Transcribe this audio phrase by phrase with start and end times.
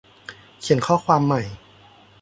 [0.61, 1.41] เขียนข้อความใหม่